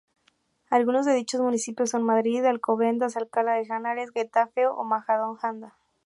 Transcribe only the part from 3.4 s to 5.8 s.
de Henares, Getafe o Majadahonda.